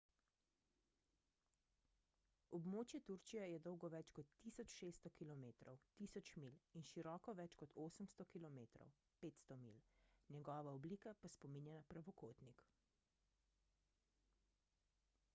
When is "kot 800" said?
7.63-8.27